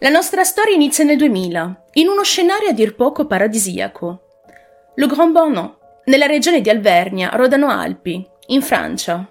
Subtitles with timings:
[0.00, 4.20] La nostra storia inizia nel 2000, in uno scenario a dir poco paradisiaco.
[4.94, 5.74] Le Grand Bornand,
[6.04, 9.28] nella regione di Alvernia, Rodano Alpi, in Francia.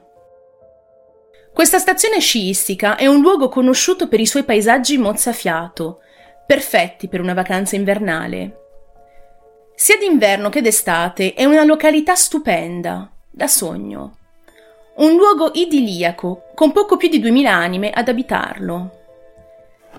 [1.53, 6.01] Questa stazione sciistica è un luogo conosciuto per i suoi paesaggi mozzafiato,
[6.45, 8.57] perfetti per una vacanza invernale.
[9.73, 14.17] Sia d'inverno che d'estate è una località stupenda, da sogno.
[14.97, 18.96] Un luogo idilliaco, con poco più di duemila anime ad abitarlo.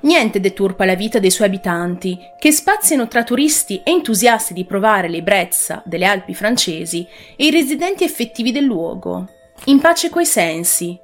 [0.01, 5.09] Niente deturpa la vita dei suoi abitanti, che spaziano tra turisti e entusiasti di provare
[5.09, 7.07] l'ebbrezza delle Alpi francesi
[7.37, 9.29] e i residenti effettivi del luogo,
[9.65, 10.99] in pace coi sensi,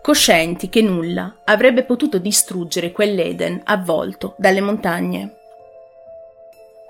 [0.00, 5.34] coscienti che nulla avrebbe potuto distruggere quell'Eden avvolto dalle montagne.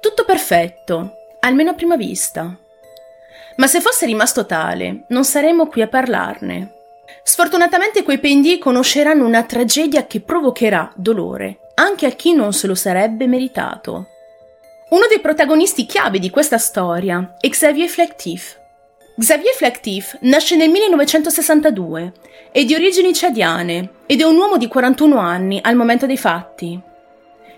[0.00, 2.56] Tutto perfetto, almeno a prima vista.
[3.56, 6.77] Ma se fosse rimasto tale, non saremmo qui a parlarne.
[7.30, 12.74] Sfortunatamente quei pendii conosceranno una tragedia che provocherà dolore anche a chi non se lo
[12.74, 14.06] sarebbe meritato.
[14.88, 18.58] Uno dei protagonisti chiave di questa storia è Xavier Flactif,
[19.18, 22.12] Xavier Flactif nasce nel 1962,
[22.50, 26.80] è di origini ciadiane ed è un uomo di 41 anni al momento dei fatti.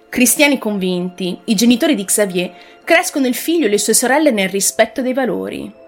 [0.09, 5.01] Cristiani convinti, i genitori di Xavier crescono il figlio e le sue sorelle nel rispetto
[5.01, 5.80] dei valori.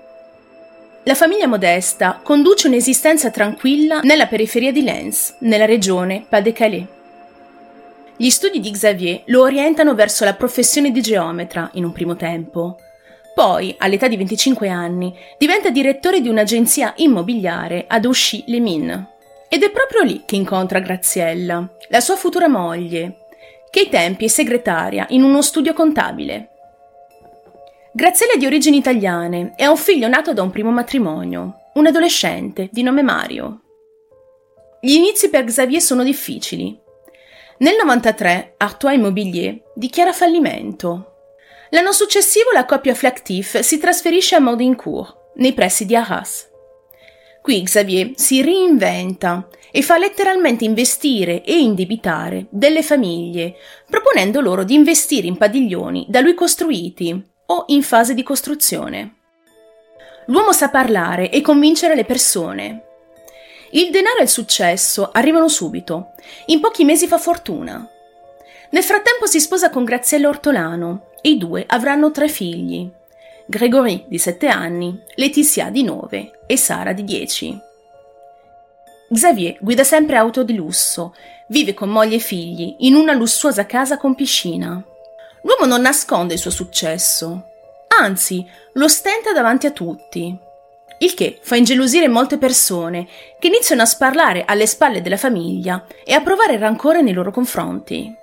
[1.05, 6.87] La famiglia modesta conduce un'esistenza tranquilla nella periferia di Lens, nella regione Pas-de-Calais.
[8.17, 12.77] Gli studi di Xavier lo orientano verso la professione di geometra in un primo tempo,
[13.35, 19.05] poi, all'età di 25 anni, diventa direttore di un'agenzia immobiliare ad Auchy-les-Mines.
[19.49, 23.25] Ed è proprio lì che incontra Graziella, la sua futura moglie,
[23.71, 26.52] che ai tempi è segretaria in uno studio contabile.
[27.95, 31.87] Graziella è di origini italiane e ha un figlio nato da un primo matrimonio, un
[31.87, 33.61] adolescente di nome Mario.
[34.81, 36.75] Gli inizi per Xavier sono difficili.
[37.59, 41.17] Nel 93 Artois Immobilier dichiara fallimento
[41.69, 46.49] L'anno successivo la coppia Flactif si trasferisce a Maudincourt, nei pressi di Arras.
[47.43, 53.57] Qui Xavier si reinventa e fa letteralmente investire e indebitare delle famiglie,
[53.91, 59.17] proponendo loro di investire in padiglioni da lui costruiti o in fase di costruzione.
[60.27, 62.85] L'uomo sa parlare e convincere le persone.
[63.73, 66.13] Il denaro e il successo arrivano subito.
[66.47, 67.87] In pochi mesi fa fortuna.
[68.71, 72.89] Nel frattempo si sposa con Graziella Ortolano e i due avranno tre figli.
[73.45, 77.61] Gregory di 7 anni, Letizia di 9 e Sara di 10.
[79.13, 81.15] Xavier guida sempre auto di lusso,
[81.49, 84.83] vive con moglie e figli in una lussuosa casa con piscina.
[85.43, 87.51] L'uomo non nasconde il suo successo,
[88.01, 90.37] anzi lo stenta davanti a tutti,
[90.99, 93.09] il che fa ingelosire molte persone
[93.39, 98.15] che iniziano a sparlare alle spalle della famiglia e a provare rancore nei loro confronti.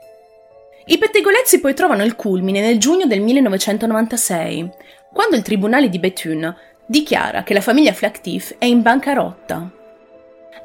[0.85, 4.69] I pettegolezzi poi trovano il culmine nel giugno del 1996,
[5.13, 9.69] quando il tribunale di Bethune dichiara che la famiglia Flactif è in bancarotta.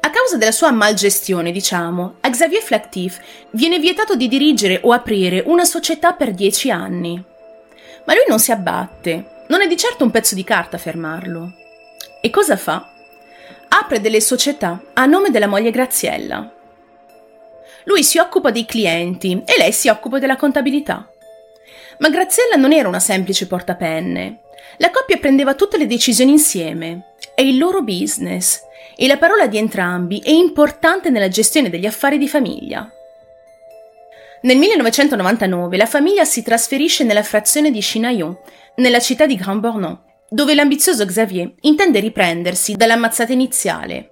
[0.05, 5.41] A causa della sua malgestione, diciamo, a Xavier Flactif viene vietato di dirigere o aprire
[5.47, 7.15] una società per dieci anni.
[8.05, 11.53] Ma lui non si abbatte, non è di certo un pezzo di carta fermarlo.
[12.21, 12.87] E cosa fa?
[13.67, 16.53] Apre delle società a nome della moglie Graziella.
[17.85, 21.09] Lui si occupa dei clienti e lei si occupa della contabilità.
[21.99, 24.41] Ma Graziella non era una semplice portapenne.
[24.77, 27.13] La coppia prendeva tutte le decisioni insieme.
[27.33, 28.61] È il loro business
[28.95, 32.89] e la parola di entrambi è importante nella gestione degli affari di famiglia.
[34.41, 38.37] Nel 1999 la famiglia si trasferisce nella frazione di Chinaillon,
[38.75, 39.97] nella città di Grand Bornand,
[40.29, 44.11] dove l'ambizioso Xavier intende riprendersi dall'ammazzata iniziale.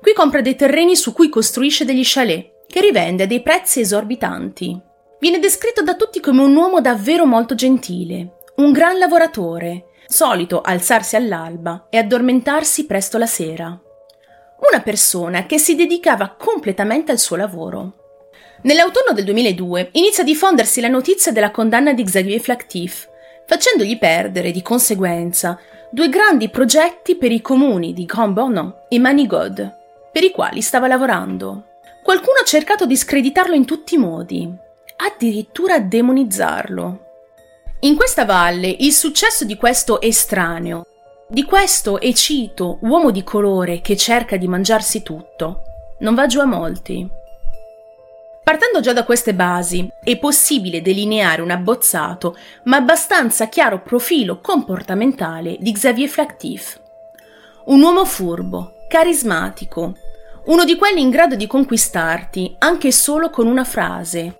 [0.00, 4.80] Qui compra dei terreni su cui costruisce degli chalet che rivende a dei prezzi esorbitanti.
[5.20, 11.14] Viene descritto da tutti come un uomo davvero molto gentile, un gran lavoratore, solito alzarsi
[11.14, 13.66] all'alba e addormentarsi presto la sera.
[13.66, 17.96] Una persona che si dedicava completamente al suo lavoro.
[18.62, 23.06] Nell'autunno del 2002 inizia a diffondersi la notizia della condanna di Xavier Flactif,
[23.46, 25.58] facendogli perdere di conseguenza
[25.90, 29.76] due grandi progetti per i comuni di Grand Bornand e Manigod,
[30.10, 31.64] per i quali stava lavorando.
[32.02, 34.68] Qualcuno ha cercato di screditarlo in tutti i modi,
[35.02, 37.06] addirittura demonizzarlo.
[37.80, 40.84] In questa valle il successo di questo estraneo,
[41.26, 45.62] di questo, e cito, uomo di colore che cerca di mangiarsi tutto,
[46.00, 47.08] non va giù a molti.
[48.42, 55.56] Partendo già da queste basi, è possibile delineare un abbozzato, ma abbastanza chiaro profilo comportamentale
[55.60, 56.80] di Xavier Flactif.
[57.66, 59.94] Un uomo furbo, carismatico,
[60.46, 64.39] uno di quelli in grado di conquistarti anche solo con una frase.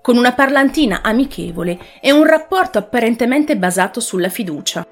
[0.00, 4.86] Con una parlantina amichevole e un rapporto apparentemente basato sulla fiducia.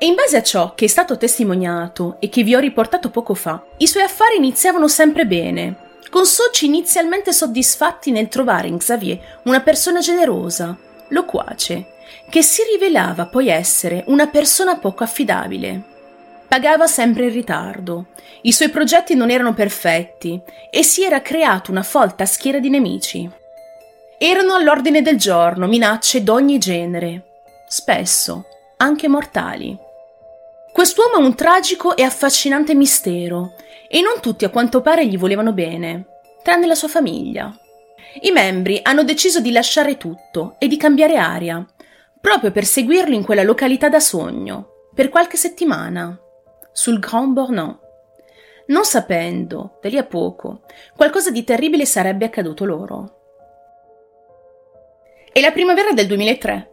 [0.00, 3.34] E in base a ciò che è stato testimoniato e che vi ho riportato poco
[3.34, 9.40] fa, i suoi affari iniziavano sempre bene, con soci inizialmente soddisfatti nel trovare in Xavier
[9.44, 10.76] una persona generosa,
[11.08, 11.86] loquace,
[12.30, 15.82] che si rivelava poi essere una persona poco affidabile.
[16.46, 18.06] Pagava sempre in ritardo,
[18.42, 20.40] i suoi progetti non erano perfetti
[20.70, 23.30] e si era creato una folta schiera di nemici.
[24.20, 28.46] Erano all'ordine del giorno minacce d'ogni genere, spesso
[28.78, 29.78] anche mortali.
[30.72, 33.52] Quest'uomo è un tragico e affascinante mistero,
[33.88, 36.06] e non tutti a quanto pare gli volevano bene,
[36.42, 37.56] tranne la sua famiglia.
[38.22, 41.64] I membri hanno deciso di lasciare tutto e di cambiare aria,
[42.20, 46.18] proprio per seguirlo in quella località da sogno, per qualche settimana,
[46.72, 47.78] sul Grand Bornand.
[48.66, 50.62] Non sapendo, da lì a poco,
[50.96, 53.12] qualcosa di terribile sarebbe accaduto loro.
[55.30, 56.70] È la primavera del 2003.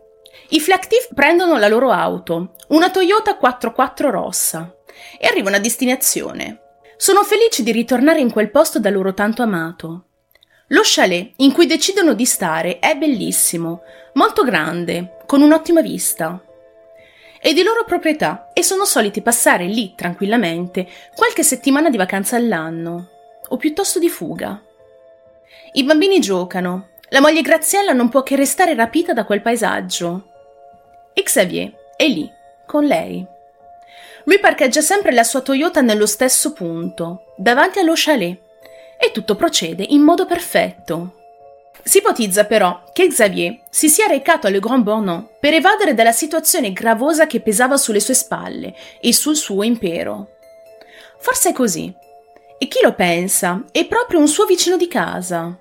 [0.50, 4.74] I Flactif prendono la loro auto, una Toyota 44 rossa,
[5.20, 6.62] e arrivano a destinazione.
[6.96, 10.06] Sono felici di ritornare in quel posto da loro tanto amato.
[10.70, 13.82] Lo chalet in cui decidono di stare è bellissimo,
[14.14, 16.42] molto grande, con un'ottima vista.
[17.40, 23.10] È di loro proprietà e sono soliti passare lì tranquillamente qualche settimana di vacanza all'anno,
[23.50, 24.60] o piuttosto di fuga.
[25.74, 30.32] I bambini giocano, la moglie Graziella non può che restare rapita da quel paesaggio.
[31.14, 32.30] E Xavier è lì,
[32.68, 33.26] con lei.
[34.26, 38.38] Lui parcheggia sempre la sua Toyota nello stesso punto, davanti allo chalet,
[38.98, 41.14] e tutto procede in modo perfetto.
[41.82, 46.74] Si ipotizza però che Xavier si sia recato alle Grand Bornand per evadere dalla situazione
[46.74, 50.32] gravosa che pesava sulle sue spalle e sul suo impero.
[51.20, 51.96] Forse è così.
[52.58, 53.64] E chi lo pensa?
[53.72, 55.58] È proprio un suo vicino di casa,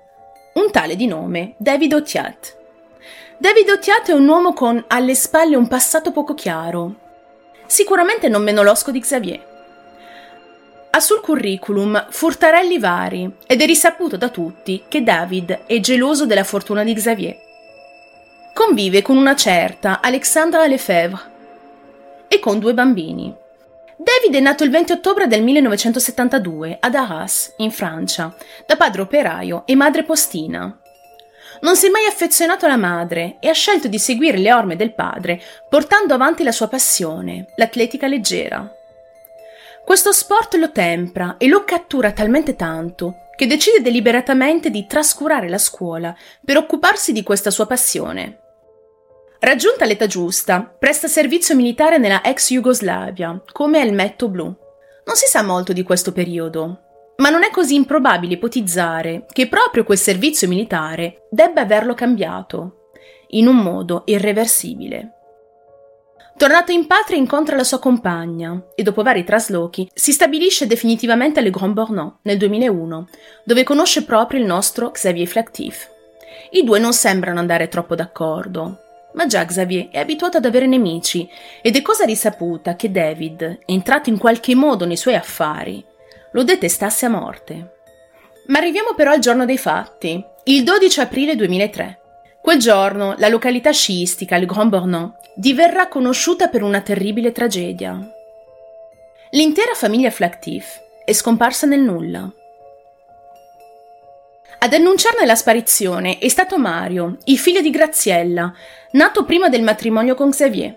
[0.57, 2.57] un tale di nome David Otiat.
[3.37, 6.95] David Otiat è un uomo con alle spalle un passato poco chiaro.
[7.65, 9.53] Sicuramente non meno losco di Xavier
[10.95, 16.45] ha sul curriculum furtarelli vari ed è risaputo da tutti che David è geloso della
[16.45, 17.35] fortuna di Xavier.
[18.53, 21.33] Convive con una certa Alexandra Lefebvre
[22.29, 23.35] e con due bambini.
[23.97, 29.63] David è nato il 20 ottobre del 1972 ad Arras, in Francia, da padre operaio
[29.65, 30.77] e madre postina.
[31.61, 34.93] Non si è mai affezionato alla madre e ha scelto di seguire le orme del
[34.93, 38.69] padre, portando avanti la sua passione, l'atletica leggera.
[39.85, 45.57] Questo sport lo tempra e lo cattura talmente tanto che decide deliberatamente di trascurare la
[45.57, 48.39] scuola per occuparsi di questa sua passione.
[49.45, 54.45] Raggiunta l'età giusta, presta servizio militare nella ex Jugoslavia come elmetto blu.
[54.45, 56.79] Non si sa molto di questo periodo,
[57.17, 62.89] ma non è così improbabile ipotizzare che proprio quel servizio militare debba averlo cambiato,
[63.29, 65.11] in un modo irreversibile.
[66.37, 71.51] Tornato in patria incontra la sua compagna e dopo vari traslochi si stabilisce definitivamente alle
[71.51, 73.07] Grand Bornand nel 2001,
[73.43, 75.87] dove conosce proprio il nostro Xavier Flactif.
[76.49, 78.79] I due non sembrano andare troppo d'accordo,
[79.15, 81.27] ma già Xavier è abituato ad avere nemici
[81.61, 85.83] ed è cosa risaputa che David, entrato in qualche modo nei suoi affari,
[86.31, 87.73] lo detestasse a morte.
[88.47, 91.99] Ma arriviamo però al giorno dei fatti, il 12 aprile 2003.
[92.41, 97.97] Quel giorno la località sciistica, il Grand Bornand, diverrà conosciuta per una terribile tragedia.
[99.31, 102.31] L'intera famiglia Flactif è scomparsa nel nulla.
[104.65, 108.51] Ad annunciarne la sparizione è stato Mario, il figlio di Graziella,
[108.93, 110.75] nato prima del matrimonio con Xavier.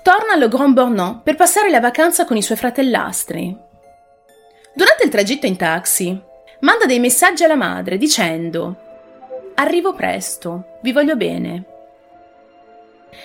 [0.00, 3.58] Torna allo Grand Bornand per passare la vacanza con i suoi fratellastri.
[4.72, 6.16] Durante il tragitto in taxi,
[6.60, 8.76] manda dei messaggi alla madre dicendo
[9.56, 11.64] Arrivo presto, vi voglio bene.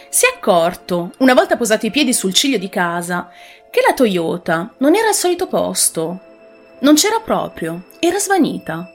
[0.09, 3.29] Si è accorto, una volta posato i piedi sul ciglio di casa,
[3.69, 6.21] che la Toyota non era al solito posto.
[6.79, 8.93] Non c'era proprio, era svanita.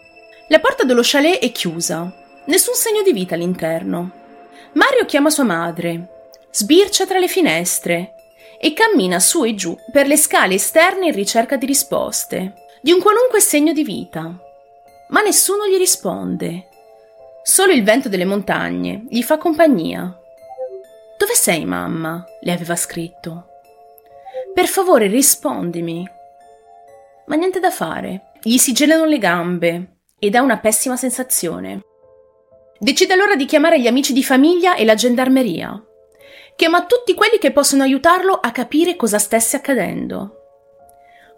[0.49, 2.13] La porta dello chalet è chiusa,
[2.47, 4.11] nessun segno di vita all'interno.
[4.73, 8.15] Mario chiama sua madre, sbircia tra le finestre
[8.61, 13.01] e cammina su e giù per le scale esterne in ricerca di risposte, di un
[13.01, 14.39] qualunque segno di vita.
[15.09, 16.69] Ma nessuno gli risponde.
[17.43, 20.15] Solo il vento delle montagne gli fa compagnia.
[21.17, 22.23] Dove sei, mamma?
[22.43, 23.47] le aveva scritto.
[24.53, 26.07] Per favore rispondimi.
[27.27, 28.33] Ma niente da fare.
[28.43, 29.94] Gli si gelano le gambe
[30.25, 31.85] ed ha una pessima sensazione.
[32.79, 35.83] Decide allora di chiamare gli amici di famiglia e la gendarmeria.
[36.57, 40.37] Chiama tutti quelli che possono aiutarlo a capire cosa stesse accadendo.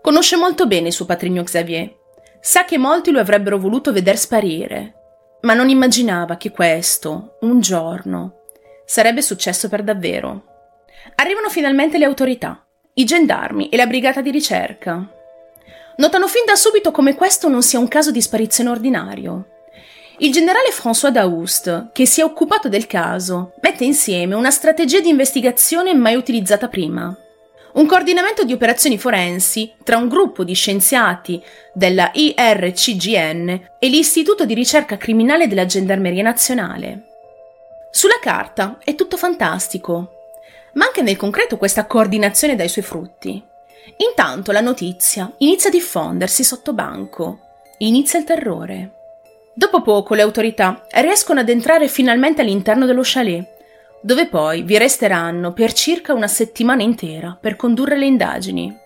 [0.01, 1.95] Conosce molto bene il suo patrigno Xavier.
[2.41, 4.95] Sa che molti lo avrebbero voluto veder sparire,
[5.41, 8.43] ma non immaginava che questo, un giorno,
[8.85, 10.45] sarebbe successo per davvero.
[11.17, 12.65] Arrivano finalmente le autorità,
[12.95, 15.11] i gendarmi e la brigata di ricerca.
[15.97, 19.47] Notano fin da subito come questo non sia un caso di sparizione ordinario.
[20.19, 25.09] Il generale François Daoust, che si è occupato del caso, mette insieme una strategia di
[25.09, 27.17] investigazione mai utilizzata prima.
[27.75, 31.43] Un coordinamento di operazioni forensi tra un gruppo di scienziati
[31.75, 33.49] della IRCGN
[33.79, 37.05] e l'Istituto di ricerca criminale della Gendarmeria Nazionale.
[37.91, 40.13] Sulla carta è tutto fantastico,
[40.75, 43.43] ma anche nel concreto questa coordinazione dà i suoi frutti.
[43.97, 47.41] Intanto la notizia inizia a diffondersi sotto banco.
[47.79, 48.91] Inizia il terrore.
[49.55, 53.55] Dopo poco le autorità riescono ad entrare finalmente all'interno dello chalet,
[54.03, 58.77] dove poi vi resteranno per circa una settimana intera per condurre le indagini.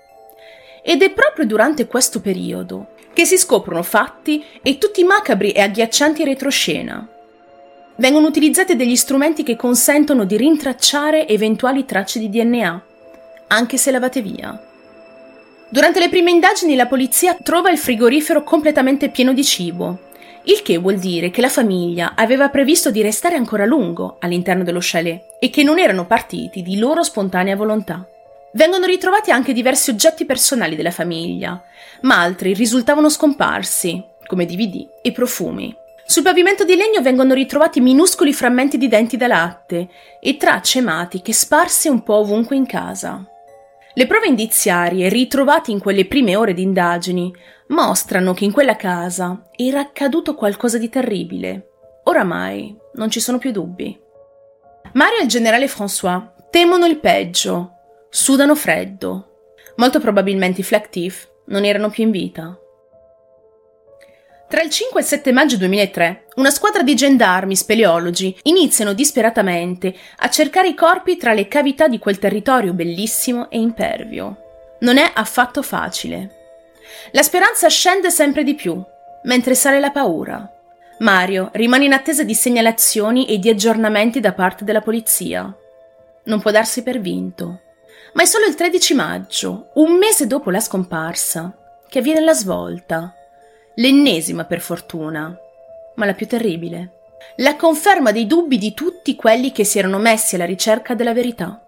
[0.82, 6.24] Ed è proprio durante questo periodo che si scoprono fatti e tutti macabri e agghiaccianti
[6.24, 7.06] retroscena.
[7.96, 12.82] Vengono utilizzati degli strumenti che consentono di rintracciare eventuali tracce di DNA,
[13.48, 14.69] anche se lavate via.
[15.70, 20.08] Durante le prime indagini la polizia trova il frigorifero completamente pieno di cibo
[20.44, 24.64] il che vuol dire che la famiglia aveva previsto di restare ancora a lungo all'interno
[24.64, 28.06] dello chalet e che non erano partiti di loro spontanea volontà.
[28.52, 31.62] Vengono ritrovati anche diversi oggetti personali della famiglia,
[32.02, 35.76] ma altri risultavano scomparsi, come DVD e profumi.
[36.06, 41.32] Sul pavimento di legno vengono ritrovati minuscoli frammenti di denti da latte e tracce ematiche
[41.32, 43.24] sparse un po' ovunque in casa.
[43.92, 47.34] Le prove indiziarie ritrovate in quelle prime ore di indagini
[47.68, 51.70] mostrano che in quella casa era accaduto qualcosa di terribile.
[52.04, 53.98] Oramai non ci sono più dubbi.
[54.92, 57.72] Mario e il generale François temono il peggio,
[58.08, 59.26] sudano freddo.
[59.76, 62.58] Molto probabilmente i Flactif non erano più in vita.
[64.50, 69.94] Tra il 5 e il 7 maggio 2003, una squadra di gendarmi speleologi iniziano disperatamente
[70.16, 74.76] a cercare i corpi tra le cavità di quel territorio bellissimo e impervio.
[74.80, 76.30] Non è affatto facile.
[77.12, 78.82] La speranza scende sempre di più,
[79.22, 80.52] mentre sale la paura.
[80.98, 85.48] Mario rimane in attesa di segnalazioni e di aggiornamenti da parte della polizia.
[86.24, 87.60] Non può darsi per vinto.
[88.14, 91.56] Ma è solo il 13 maggio, un mese dopo la scomparsa,
[91.88, 93.14] che avviene la svolta
[93.80, 95.34] l'ennesima per fortuna,
[95.94, 96.98] ma la più terribile.
[97.36, 101.62] La conferma dei dubbi di tutti quelli che si erano messi alla ricerca della verità.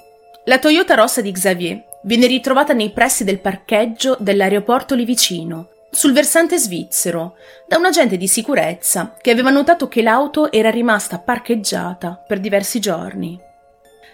[0.45, 6.13] La Toyota rossa di Xavier viene ritrovata nei pressi del parcheggio dell'aeroporto lì vicino, sul
[6.13, 12.23] versante svizzero, da un agente di sicurezza che aveva notato che l'auto era rimasta parcheggiata
[12.27, 13.41] per diversi giorni.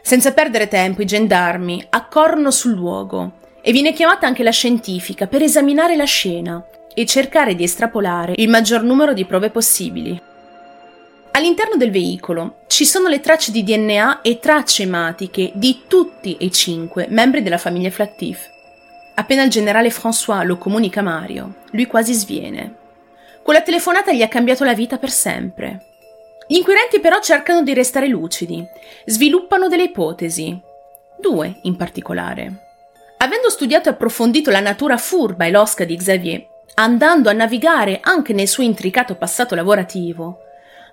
[0.03, 5.43] Senza perdere tempo i gendarmi accorrono sul luogo e viene chiamata anche la scientifica per
[5.43, 10.19] esaminare la scena e cercare di estrapolare il maggior numero di prove possibili.
[11.33, 16.51] All'interno del veicolo ci sono le tracce di DNA e tracce ematiche di tutti e
[16.51, 18.49] cinque membri della famiglia Flactif.
[19.17, 22.75] Appena il generale François lo comunica a Mario, lui quasi sviene.
[23.43, 25.85] Quella telefonata gli ha cambiato la vita per sempre.
[26.47, 28.67] Gli inquirenti però cercano di restare lucidi,
[29.05, 30.59] sviluppano delle ipotesi,
[31.21, 32.63] due in particolare.
[33.29, 38.33] Avendo studiato e approfondito la natura furba e losca di Xavier, andando a navigare anche
[38.33, 40.39] nel suo intricato passato lavorativo,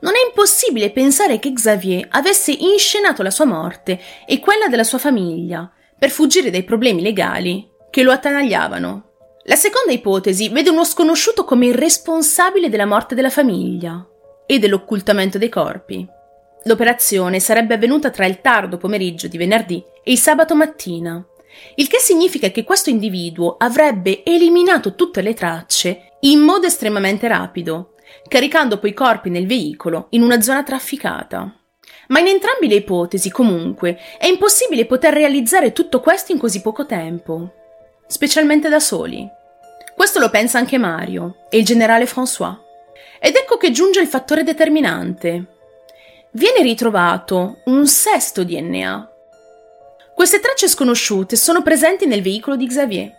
[0.01, 4.97] non è impossibile pensare che Xavier avesse inscenato la sua morte e quella della sua
[4.97, 9.03] famiglia per fuggire dai problemi legali che lo attanagliavano.
[9.43, 14.05] La seconda ipotesi vede uno sconosciuto come il responsabile della morte della famiglia
[14.45, 16.05] e dell'occultamento dei corpi.
[16.65, 21.25] L'operazione sarebbe avvenuta tra il tardo pomeriggio di venerdì e il sabato mattina,
[21.75, 27.93] il che significa che questo individuo avrebbe eliminato tutte le tracce in modo estremamente rapido,
[28.27, 31.53] caricando poi i corpi nel veicolo in una zona trafficata.
[32.07, 36.85] Ma in entrambe le ipotesi, comunque, è impossibile poter realizzare tutto questo in così poco
[36.85, 37.53] tempo,
[38.07, 39.27] specialmente da soli.
[39.95, 42.55] Questo lo pensa anche Mario e il generale François.
[43.19, 45.45] Ed ecco che giunge il fattore determinante.
[46.31, 49.14] Viene ritrovato un sesto DNA
[50.15, 53.11] queste tracce sconosciute sono presenti nel veicolo di Xavier.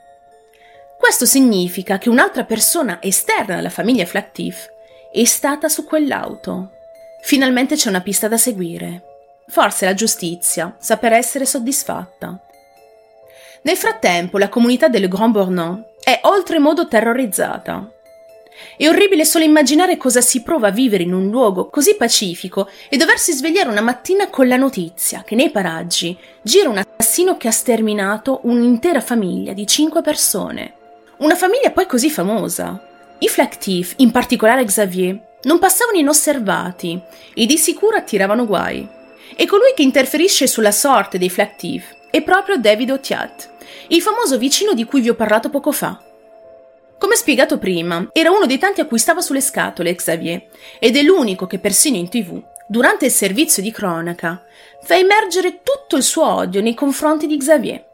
[0.99, 4.67] Questo significa che un'altra persona esterna alla famiglia Flactif
[5.13, 6.71] è stata su quell'auto.
[7.21, 9.03] Finalmente c'è una pista da seguire.
[9.47, 12.41] Forse la giustizia saprà essere soddisfatta.
[13.63, 17.91] Nel frattempo la comunità del Grand Bornand è oltremodo terrorizzata.
[18.77, 22.97] È orribile solo immaginare cosa si prova a vivere in un luogo così pacifico e
[22.97, 27.53] doversi svegliare una mattina con la notizia che nei paraggi gira un assassino che ha
[27.53, 30.75] sterminato un'intera famiglia di cinque persone.
[31.19, 32.81] Una famiglia poi così famosa.
[33.19, 37.01] I Flactif, in particolare Xavier, non passavano inosservati
[37.35, 38.87] e di sicuro attiravano guai.
[39.35, 43.51] E colui che interferisce sulla sorte dei Flactive è proprio David Otiat,
[43.89, 46.01] il famoso vicino di cui vi ho parlato poco fa.
[46.99, 50.49] Come spiegato prima, era uno dei tanti a cui stava sulle scatole Xavier,
[50.79, 54.43] ed è l'unico che persino in tv, durante il servizio di cronaca,
[54.83, 57.85] fa emergere tutto il suo odio nei confronti di Xavier.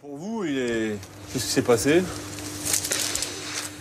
[0.00, 0.98] Pour vous, il est...
[1.32, 2.02] qu'est-ce qui s'est passé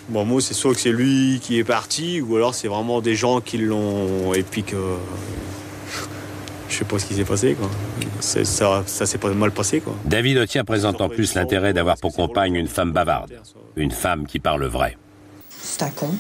[0.09, 3.13] Bon, moi, c'est soit que c'est lui qui est parti, ou alors c'est vraiment des
[3.13, 4.33] gens qui l'ont.
[4.33, 4.75] Et puis que.
[6.69, 7.69] Je sais pas ce qui s'est passé, quoi.
[8.21, 9.95] Ça, ça s'est pas mal passé, quoi.
[10.05, 13.33] David Otia présente en plus l'intérêt d'avoir pour compagne une femme bavarde,
[13.75, 14.97] une femme qui parle vrai.
[15.61, 16.11] C'est un con.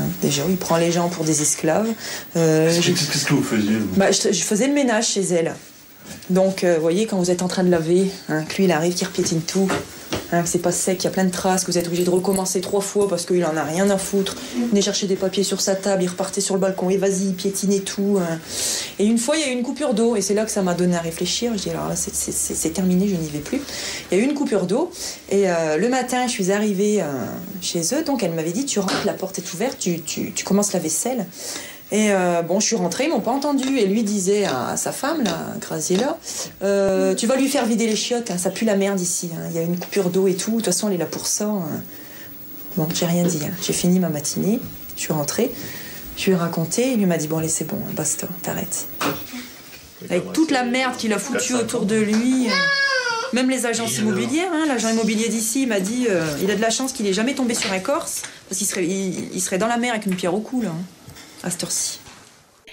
[0.00, 1.88] Hein, déjà, il prend les gens pour des esclaves.
[2.36, 5.54] Euh, Qu'est-ce que vous faisiez bah, je, je, faisais le ménage chez elle.
[6.30, 8.72] Donc, euh, vous voyez, quand vous êtes en train de laver, hein, que lui, il
[8.72, 9.70] arrive, qui repiétine tout,
[10.32, 12.04] Hein, que c'est pas sec, qu'il y a plein de traces, que vous êtes obligé
[12.04, 14.34] de recommencer trois fois parce qu'il en a rien à foutre.
[14.56, 17.26] Il venait chercher des papiers sur sa table, il repartait sur le balcon, et vas-y,
[17.28, 18.18] il piétinait tout.
[18.18, 18.38] Hein.
[18.98, 20.62] Et une fois, il y a eu une coupure d'eau, et c'est là que ça
[20.62, 21.52] m'a donné à réfléchir.
[21.54, 23.60] Je dis, alors là, c'est terminé, je n'y vais plus.
[24.10, 24.90] Il y a eu une coupure d'eau,
[25.30, 27.06] et euh, le matin, je suis arrivée euh,
[27.60, 30.44] chez eux, donc elle m'avait dit, tu rentres, la porte est ouverte, tu, tu, tu
[30.44, 31.26] commences la vaisselle.
[31.92, 33.78] Et euh, bon, je suis rentrée, ils m'ont pas entendu.
[33.78, 36.18] Et lui disait à, sa femme, là, Graziella,
[36.62, 39.30] euh, tu vas lui faire vider les chiottes, hein, ça pue la merde ici.
[39.34, 39.42] Hein.
[39.50, 40.52] Il y a une coupure d'eau et tout.
[40.52, 41.44] De toute façon, elle est là pour ça.
[41.44, 41.82] Hein.
[42.76, 43.40] Bon, j'ai rien dit.
[43.60, 44.58] J'ai fini ma matinée.
[44.96, 45.52] Je suis rentrée.
[46.16, 46.92] Je lui ai raconté.
[46.92, 48.86] Il lui m'a dit bon, allez, c'est bon, basta, t'arrêtes.
[50.08, 52.48] Avec toute la merde qu'il a foutue autour de lui.
[52.48, 52.52] Euh,
[53.34, 56.06] même les agences immobilières, l'agent immobilier d'ici m'a dit
[56.42, 58.84] il a de la chance qu'il ait jamais tombé sur un Corse, parce qu'il serait,
[58.84, 60.60] il, serait dans la mer avec une pierre au cou.
[60.60, 60.70] Là,
[61.42, 62.02] a storsi.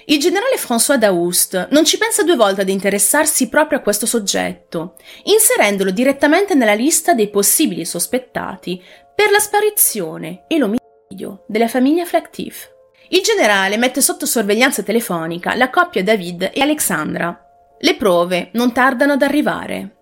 [0.06, 4.96] Il generale François Daoust non ci pensa due volte ad interessarsi proprio a questo soggetto,
[5.26, 8.82] inserendolo direttamente nella lista dei possibili sospettati
[9.14, 12.72] per la sparizione e l'omicidio della famiglia Flactif.
[13.10, 17.46] Il generale mette sotto sorveglianza telefonica la coppia David e Alexandra.
[17.78, 19.98] Le prove non tardano ad arrivare.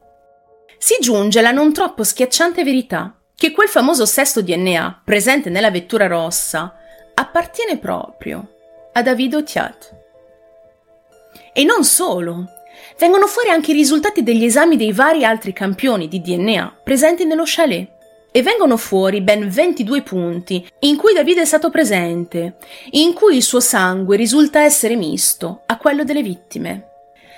[0.78, 6.08] Si giunge alla non troppo schiacciante verità che quel famoso sesto DNA presente nella vettura
[6.08, 6.76] rossa
[7.14, 8.57] appartiene proprio
[8.98, 9.96] a Davido Tiat.
[11.54, 12.46] E non solo.
[12.98, 17.44] Vengono fuori anche i risultati degli esami dei vari altri campioni di DNA presenti nello
[17.46, 17.96] chalet.
[18.32, 22.58] E vengono fuori ben 22 punti in cui Davide è stato presente,
[22.92, 26.90] in cui il suo sangue risulta essere misto a quello delle vittime.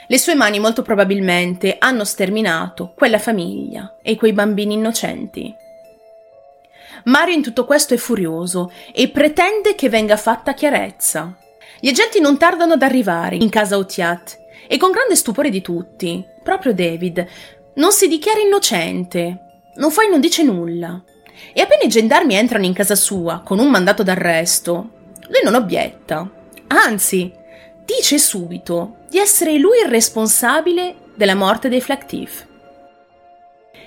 [0.08, 5.54] Le sue mani molto probabilmente hanno sterminato quella famiglia e quei bambini innocenti.
[7.06, 11.38] Mario in tutto questo è furioso e pretende che venga fatta chiarezza.
[11.80, 14.38] Gli agenti non tardano ad arrivare in casa Otiat
[14.68, 17.26] e con grande stupore di tutti, proprio David
[17.76, 21.02] non si dichiara innocente, non fa e non dice nulla.
[21.54, 24.90] E appena i gendarmi entrano in casa sua con un mandato d'arresto,
[25.28, 26.30] lui non obietta.
[26.68, 27.32] Anzi,
[27.86, 32.46] dice subito di essere lui il responsabile della morte dei Flactif.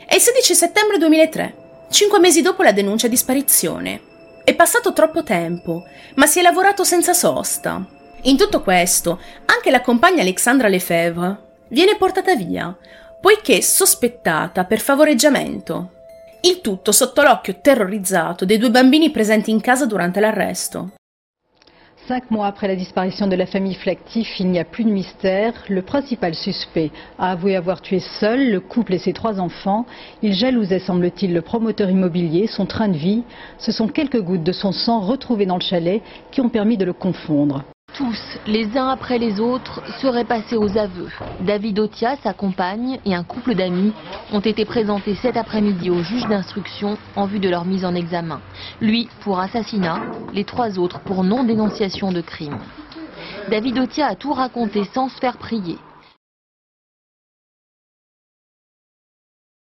[0.07, 4.12] È il 16 settembre 2003, cinque mesi dopo la denuncia di sparizione.
[4.53, 5.87] È passato troppo tempo,
[6.17, 7.83] ma si è lavorato senza sosta.
[8.25, 12.77] In tutto questo, anche la compagna Alexandra Lefebvre viene portata via,
[13.19, 15.93] poiché sospettata per favoreggiamento.
[16.43, 20.97] Il tutto sotto l'occhio terrorizzato dei due bambini presenti in casa durante l'arresto.
[22.13, 25.55] Cinq mois après la disparition de la famille Flactif, il n'y a plus de mystère.
[25.71, 29.87] Le principal suspect a avoué avoir tué seul le couple et ses trois enfants.
[30.21, 33.23] Il jalousait, semble-t-il, le promoteur immobilier, son train de vie.
[33.57, 36.85] Ce sont quelques gouttes de son sang retrouvées dans le chalet qui ont permis de
[36.85, 37.65] le confondre.
[37.95, 41.11] Tous, les uns après les autres, seraient passés aux aveux.
[41.41, 43.93] David Otia, sa compagne et un couple d'amis
[44.33, 48.41] ont été présentés cet après-midi au juge d'instruction en vue de leur mise en examen.
[48.81, 50.01] Lui pour assassinat,
[50.33, 52.59] les trois autres pour non-dénonciation de crime.
[53.51, 55.79] David Otia a tout raconté sans se faire prier.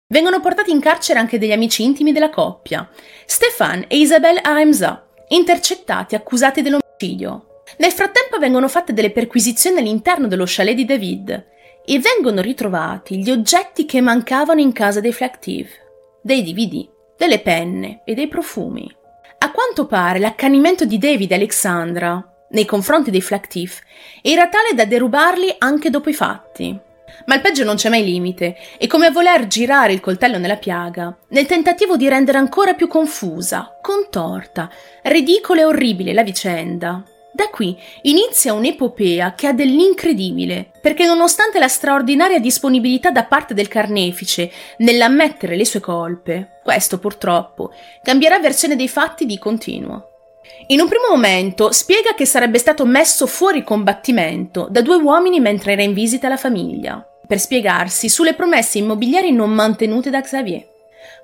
[0.08, 2.88] Vengono portati in carcere anche degli amici intimi della coppia,
[3.25, 7.55] Stéphane e Isabelle Aremza, intercettati accusati dell'omicidio.
[7.78, 11.45] Nel frattempo vengono fatte delle perquisizioni all'interno dello chalet di David
[11.86, 15.69] e vengono ritrovati gli oggetti che mancavano in casa dei Flactive,
[16.21, 18.89] dei DVD, delle penne e dei profumi.
[19.39, 23.73] A quanto pare l'accanimento di David e Alexandra nei confronti dei Flactive
[24.21, 26.80] era tale da derubarli anche dopo i fatti.
[27.25, 31.15] Ma il peggio non c'è mai limite, e come voler girare il coltello nella piaga,
[31.30, 34.69] nel tentativo di rendere ancora più confusa, contorta,
[35.04, 37.04] ridicola e orribile la vicenda,
[37.36, 43.67] da qui inizia un'epopea che ha dell'incredibile, perché nonostante la straordinaria disponibilità da parte del
[43.67, 50.12] carnefice nell'ammettere le sue colpe, questo purtroppo cambierà versione dei fatti di continuo.
[50.67, 55.74] In un primo momento spiega che sarebbe stato messo fuori combattimento da due uomini mentre
[55.74, 60.65] era in visita alla famiglia, per spiegarsi sulle promesse immobiliari non mantenute da Xavier.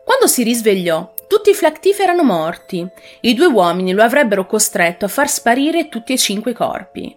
[0.04, 2.86] Quando si risvegliò, tutti i Flactif erano morti.
[3.22, 7.16] I due uomini lo avrebbero costretto a far sparire tutti e cinque i corpi.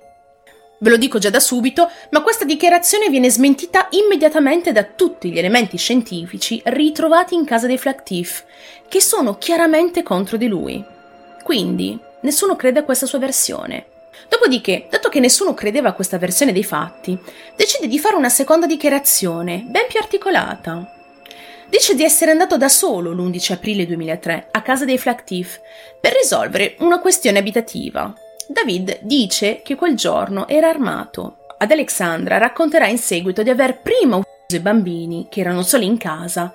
[0.79, 5.39] Ve lo dico già da subito, ma questa dichiarazione viene smentita immediatamente da tutti gli
[5.39, 8.45] elementi scientifici ritrovati in casa dei Flactif,
[8.87, 10.85] che sono chiaramente contro di lui.
[11.43, 13.87] Quindi, nessuno crede a questa sua versione.
[14.29, 17.19] Dopodiché, dato che nessuno credeva a questa versione dei fatti,
[17.57, 20.94] decide di fare una seconda dichiarazione, ben più articolata.
[21.75, 25.61] Dice di essere andato da solo l'11 aprile 2003 a casa dei Flactif
[26.01, 28.15] per risolvere una questione abitativa.
[28.47, 31.39] David dice che quel giorno era armato.
[31.59, 35.97] Ad Alexandra racconterà in seguito di aver prima ucciso i bambini, che erano soli in
[35.97, 36.55] casa,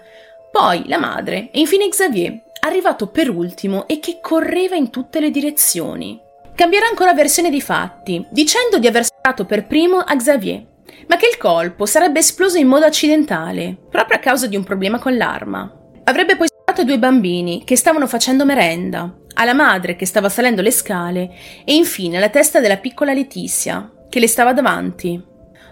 [0.50, 5.32] poi la madre e infine Xavier, arrivato per ultimo e che correva in tutte le
[5.32, 6.18] direzioni.
[6.56, 10.64] Cambierà ancora versione dei fatti, dicendo di aver sparato per primo a Xavier,
[11.08, 15.00] ma che il colpo sarebbe esploso in modo accidentale, proprio a causa di un problema
[15.00, 15.72] con l'arma.
[16.06, 20.62] Avrebbe poi sparato a due bambini che stavano facendo merenda, alla madre che stava salendo
[20.62, 21.30] le scale
[21.66, 25.22] e infine alla testa della piccola Letizia, che le stava davanti.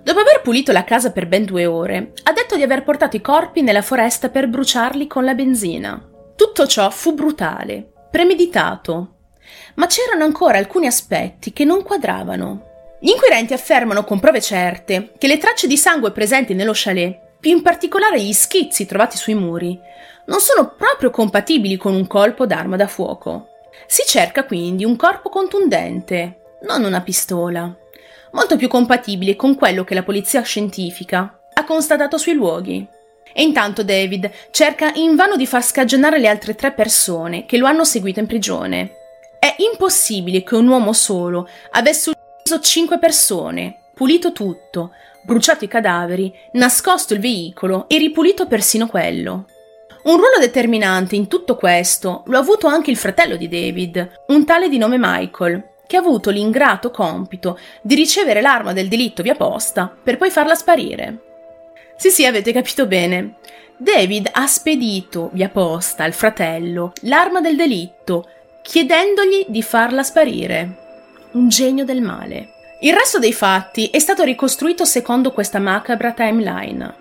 [0.03, 3.21] Dopo aver pulito la casa per ben due ore, ha detto di aver portato i
[3.21, 6.01] corpi nella foresta per bruciarli con la benzina.
[6.35, 9.15] Tutto ciò fu brutale, premeditato,
[9.75, 12.66] ma c'erano ancora alcuni aspetti che non quadravano.
[12.99, 17.51] Gli inquirenti affermano con prove certe che le tracce di sangue presenti nello chalet, più
[17.51, 19.79] in particolare gli schizzi trovati sui muri,
[20.25, 23.49] non sono proprio compatibili con un colpo d'arma da fuoco.
[23.86, 27.71] Si cerca quindi un corpo contundente, non una pistola,
[28.31, 32.86] molto più compatibile con quello che la polizia scientifica ha constatato sui luoghi.
[33.31, 37.83] E intanto David cerca invano di far scagionare le altre tre persone che lo hanno
[37.83, 38.95] seguito in prigione.
[39.39, 42.16] È impossibile che un uomo solo avesse
[42.47, 44.91] ucciso cinque persone, pulito tutto,
[45.23, 49.45] bruciato i cadaveri, nascosto il veicolo e ripulito persino quello.
[50.03, 54.45] Un ruolo determinante in tutto questo lo ha avuto anche il fratello di David, un
[54.45, 59.36] tale di nome Michael, che ha avuto l'ingrato compito di ricevere l'arma del delitto via
[59.36, 61.17] posta per poi farla sparire.
[61.97, 63.36] Sì, sì, avete capito bene.
[63.75, 68.29] David ha spedito via posta al fratello l'arma del delitto,
[68.62, 70.86] chiedendogli di farla sparire.
[71.38, 72.54] Un genio del male.
[72.80, 76.95] Il resto dei fatti è stato ricostruito secondo questa macabra timeline.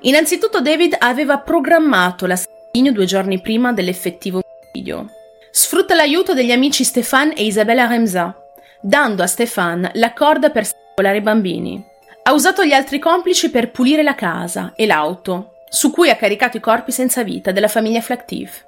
[0.00, 5.10] Innanzitutto David aveva programmato l'assassinio due giorni prima dell'effettivo omicidio.
[5.50, 8.36] Sfrutta l'aiuto degli amici Stefan e Isabella Remza,
[8.82, 11.82] dando a Stefan la corda per strangolare i bambini.
[12.24, 16.58] Ha usato gli altri complici per pulire la casa e l'auto, su cui ha caricato
[16.58, 18.66] i corpi senza vita della famiglia Flactif.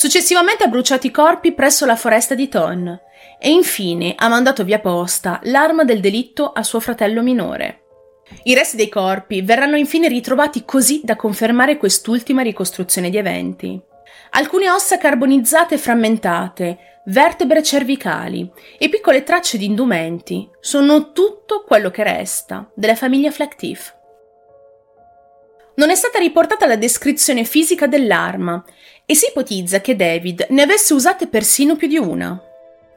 [0.00, 2.98] Successivamente ha bruciato i corpi presso la foresta di Ton
[3.38, 7.82] e infine ha mandato via posta l'arma del delitto a suo fratello minore.
[8.44, 13.78] I resti dei corpi verranno infine ritrovati così da confermare quest'ultima ricostruzione di eventi.
[14.30, 21.90] Alcune ossa carbonizzate e frammentate, vertebre cervicali e piccole tracce di indumenti sono tutto quello
[21.90, 23.98] che resta della famiglia Flactif.
[25.80, 28.62] Non è stata riportata la descrizione fisica dell'arma
[29.06, 32.38] e si ipotizza che David ne avesse usate persino più di una.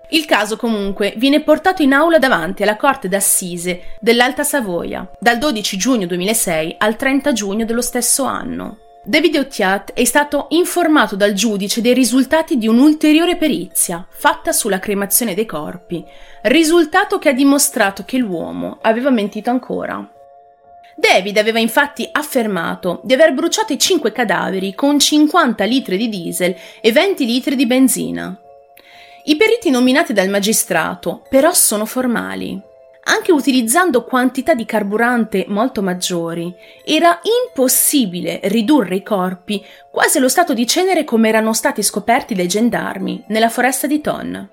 [0.10, 5.78] Il caso comunque viene portato in aula davanti alla Corte d'Assise dell'Alta Savoia dal 12
[5.78, 8.80] giugno 2006 al 30 giugno dello stesso anno.
[9.06, 15.34] David Otiat è stato informato dal giudice dei risultati di un'ulteriore perizia fatta sulla cremazione
[15.34, 16.04] dei corpi,
[16.42, 20.13] risultato che ha dimostrato che l'uomo aveva mentito ancora.
[20.96, 26.56] David aveva infatti affermato di aver bruciato i cinque cadaveri con 50 litri di diesel
[26.82, 28.38] e 20 litri di benzina.
[29.26, 32.72] I periti nominati dal magistrato però sono formali
[33.06, 36.54] anche utilizzando quantità di carburante molto maggiori,
[36.86, 42.48] era impossibile ridurre i corpi quasi allo stato di cenere come erano stati scoperti dai
[42.48, 44.50] gendarmi nella foresta di Ton.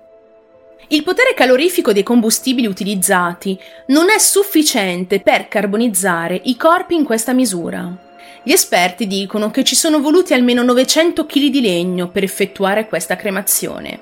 [0.87, 7.33] Il potere calorifico dei combustibili utilizzati non è sufficiente per carbonizzare i corpi in questa
[7.33, 8.09] misura.
[8.43, 13.15] Gli esperti dicono che ci sono voluti almeno 900 kg di legno per effettuare questa
[13.15, 14.01] cremazione.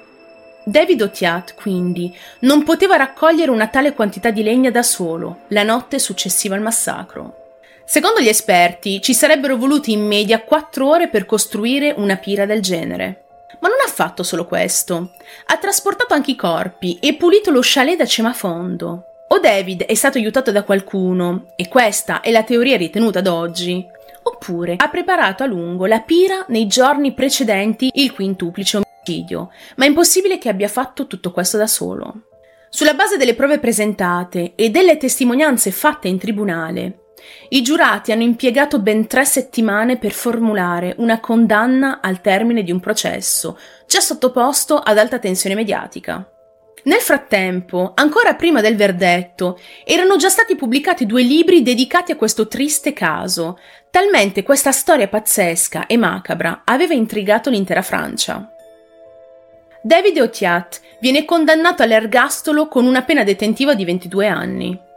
[0.64, 6.00] David Otiat, quindi, non poteva raccogliere una tale quantità di legna da solo, la notte
[6.00, 7.36] successiva al massacro.
[7.86, 12.62] Secondo gli esperti, ci sarebbero voluti in media quattro ore per costruire una pira del
[12.62, 13.29] genere.
[13.60, 15.12] Ma non ha fatto solo questo.
[15.48, 19.04] Ha trasportato anche i corpi e pulito lo chalet da cima a fondo.
[19.28, 23.86] O David è stato aiutato da qualcuno, e questa è la teoria ritenuta ad oggi,
[24.24, 28.82] oppure ha preparato a lungo la pira nei giorni precedenti il quintuplice
[29.76, 32.26] ma è impossibile che abbia fatto tutto questo da solo.
[32.70, 37.09] Sulla base delle prove presentate e delle testimonianze fatte in tribunale,
[37.50, 42.80] i giurati hanno impiegato ben tre settimane per formulare una condanna al termine di un
[42.80, 46.28] processo, già sottoposto ad alta tensione mediatica.
[46.84, 52.48] Nel frattempo, ancora prima del verdetto, erano già stati pubblicati due libri dedicati a questo
[52.48, 58.50] triste caso, talmente questa storia pazzesca e macabra aveva intrigato l'intera Francia.
[59.82, 64.88] David Otiat viene condannato all'ergastolo con una pena detentiva di 22 anni.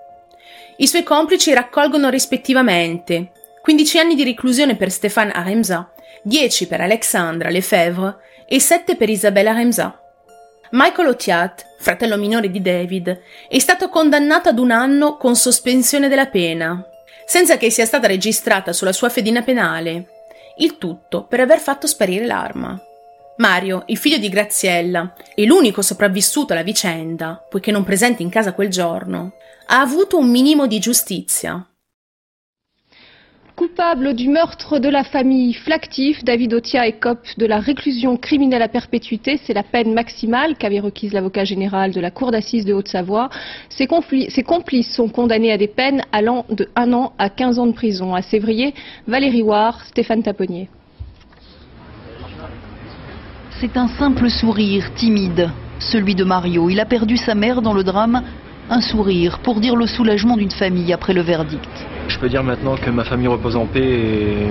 [0.77, 3.33] I suoi complici raccolgono rispettivamente
[3.63, 9.51] 15 anni di reclusione per Stéphane Aremza, 10 per Alexandra Lefebvre e 7 per Isabelle
[9.51, 10.01] Aremza.
[10.71, 16.27] Michael Otiat, fratello minore di David, è stato condannato ad un anno con sospensione della
[16.27, 16.83] pena,
[17.27, 20.07] senza che sia stata registrata sulla sua fedina penale,
[20.57, 22.81] il tutto per aver fatto sparire l'arma.
[23.37, 28.53] Mario, il figlio di Graziella e l'unico sopravvissuto alla vicenda, poiché non presente in casa
[28.53, 29.33] quel giorno,
[29.67, 31.67] ha avuto un minimo di giustizia.
[33.55, 38.69] Coupable du meurtre de la famille Flactif, David Otia écope de la réclusion criminelle à
[38.69, 39.39] perpétuité.
[39.45, 43.29] C'est la peine maximale qu'avait requise l'avocat général de la Cour d'assises de Haute-Savoie.
[43.69, 47.73] Ses, complices sont condamnés à des peines allant de 1 an à 15 ans de
[47.73, 48.15] prison.
[48.15, 48.75] À Sévrier,
[49.07, 50.69] Valérie War, Stéphane Taponnier.
[53.63, 55.49] C'est un simple sourire timide,
[55.79, 56.69] celui de Mario.
[56.69, 58.21] Il a perdu sa mère dans le drame.
[58.69, 61.71] Un sourire pour dire le soulagement d'une famille après le verdict.
[62.09, 64.49] Je peux dire maintenant que ma famille repose en paix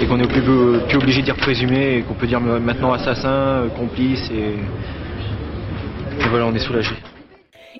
[0.00, 3.68] et, qu'on n'est plus, plus, obligé de dire présumé et qu'on peut dire maintenant assassin,
[3.76, 4.54] complice et,
[6.18, 6.94] et voilà, on est soulagé.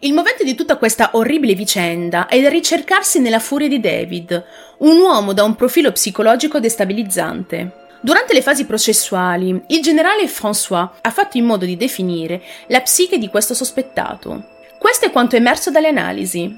[0.03, 4.45] Il movente di tutta questa orribile vicenda è da ricercarsi nella furia di David,
[4.81, 7.86] un uomo da un profilo psicologico destabilizzante.
[8.07, 13.19] Durante le fasi processuali, il generale François ha fatto in modo di definire la psiche
[13.19, 14.45] di questo sospettato.
[14.79, 16.57] Questo è quanto è emerso dalle analisi.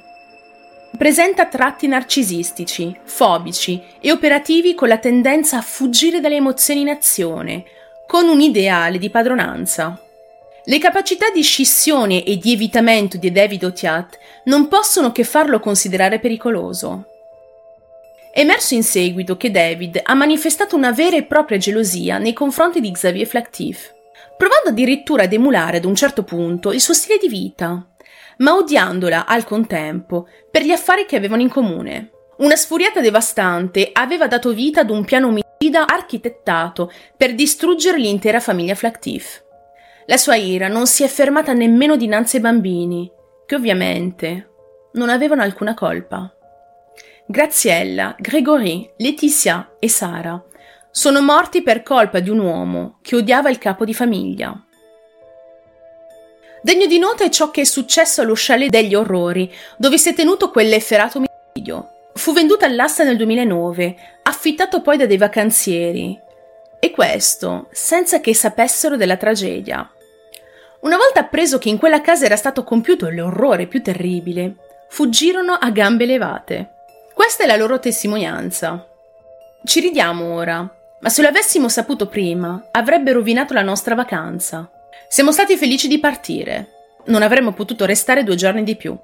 [0.98, 7.64] Presenta tratti narcisistici, fobici e operativi con la tendenza a fuggire dalle emozioni in azione,
[8.06, 9.98] con un ideale di padronanza.
[10.66, 16.18] Le capacità di scissione e di evitamento di David Otiat non possono che farlo considerare
[16.18, 17.06] pericoloso.
[18.38, 22.78] È emerso in seguito che David ha manifestato una vera e propria gelosia nei confronti
[22.80, 23.92] di Xavier Flactif,
[24.36, 27.84] provando addirittura ad emulare ad un certo punto il suo stile di vita,
[28.36, 32.12] ma odiandola al contempo per gli affari che avevano in comune.
[32.36, 38.76] Una sfuriata devastante aveva dato vita ad un piano omicida architettato per distruggere l'intera famiglia
[38.76, 39.42] Flactif.
[40.06, 43.10] La sua ira non si è fermata nemmeno dinanzi ai bambini,
[43.46, 44.50] che ovviamente
[44.92, 46.32] non avevano alcuna colpa.
[47.30, 50.42] Graziella, Gregory, Letizia e Sara
[50.90, 54.58] sono morti per colpa di un uomo che odiava il capo di famiglia.
[56.62, 60.14] Degno di nota è ciò che è successo allo chalet degli orrori, dove si è
[60.14, 62.08] tenuto quell'efferato omicidio.
[62.14, 66.18] Fu venduto all'asta nel 2009, affittato poi da dei vacanzieri.
[66.80, 69.86] E questo senza che sapessero della tragedia.
[70.80, 74.54] Una volta appreso che in quella casa era stato compiuto l'orrore più terribile,
[74.88, 76.72] fuggirono a gambe levate.
[77.18, 78.86] Questa è la loro testimonianza.
[79.64, 84.70] Ci ridiamo ora, ma se lo avessimo saputo prima, avrebbe rovinato la nostra vacanza.
[85.08, 86.68] Siamo stati felici di partire.
[87.06, 88.96] Non avremmo potuto restare due giorni di più.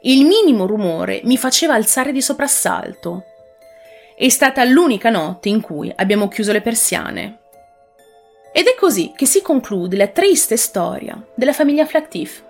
[0.00, 3.24] Il minimo rumore mi faceva alzare di soprassalto.
[4.16, 7.40] È stata l'unica notte in cui abbiamo chiuso le persiane.
[8.50, 12.42] Ed è così che si conclude la triste storia della famiglia Flactif.